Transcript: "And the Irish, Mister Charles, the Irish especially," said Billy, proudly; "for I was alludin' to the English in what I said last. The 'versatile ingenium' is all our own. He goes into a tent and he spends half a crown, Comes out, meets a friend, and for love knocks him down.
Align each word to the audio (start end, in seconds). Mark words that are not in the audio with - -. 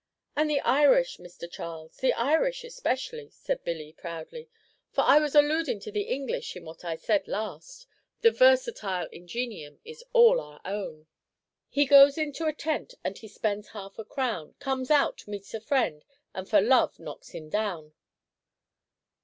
"And 0.35 0.49
the 0.49 0.59
Irish, 0.61 1.19
Mister 1.19 1.45
Charles, 1.45 1.97
the 1.97 2.11
Irish 2.13 2.63
especially," 2.63 3.29
said 3.29 3.63
Billy, 3.63 3.93
proudly; 3.93 4.49
"for 4.91 5.01
I 5.01 5.19
was 5.19 5.35
alludin' 5.35 5.79
to 5.81 5.91
the 5.91 6.07
English 6.09 6.55
in 6.55 6.65
what 6.65 6.83
I 6.83 6.95
said 6.95 7.27
last. 7.27 7.85
The 8.21 8.31
'versatile 8.31 9.07
ingenium' 9.11 9.79
is 9.85 10.03
all 10.11 10.41
our 10.41 10.59
own. 10.65 11.05
He 11.69 11.85
goes 11.85 12.17
into 12.17 12.47
a 12.47 12.53
tent 12.53 12.95
and 13.03 13.15
he 13.19 13.27
spends 13.27 13.67
half 13.67 13.99
a 13.99 14.03
crown, 14.03 14.55
Comes 14.57 14.89
out, 14.89 15.27
meets 15.27 15.53
a 15.53 15.61
friend, 15.61 16.03
and 16.33 16.49
for 16.49 16.61
love 16.61 16.97
knocks 16.97 17.29
him 17.29 17.47
down. 17.47 17.93